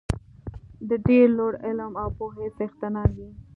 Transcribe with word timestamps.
د 0.89 0.91
ډېر 1.07 1.25
لوړ 1.37 1.53
علم 1.65 1.93
او 2.01 2.09
پوهې 2.17 2.47
څښتنان 2.57 3.09
وي. 3.17 3.29